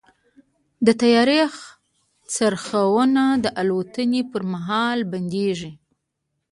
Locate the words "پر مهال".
4.31-4.99